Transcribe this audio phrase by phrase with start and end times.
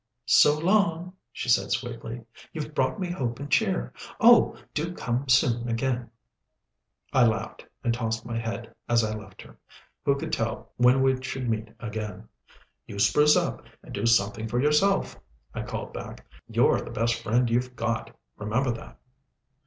[0.25, 2.25] "So long," she said sweetly.
[2.53, 3.93] "You've brought me hope and cheer.
[4.19, 4.57] Oh!
[4.73, 6.09] do come soon again."
[7.13, 9.59] I laughed, and tossed my head as I left her.
[10.05, 12.27] Who could tell when we should meet again?
[12.87, 15.19] "You spruce up, and do something for yourself,"
[15.53, 16.25] I called back.
[16.47, 18.09] "You're the best friend you've got.
[18.37, 18.97] Remember that."